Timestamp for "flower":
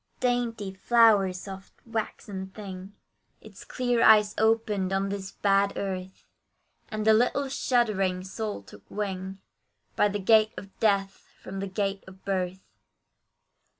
0.73-1.31